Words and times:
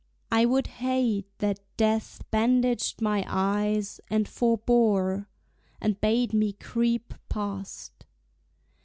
I 0.31 0.45
would 0.45 0.65
hate 0.81 1.27
that 1.37 1.59
death 1.77 2.23
bandaged 2.31 3.03
my 3.03 3.23
eyes, 3.27 4.01
and 4.09 4.27
forbore, 4.27 5.27
And 5.79 6.01
bade 6.01 6.33
me 6.33 6.53
creep 6.53 7.13
past. 7.29 8.07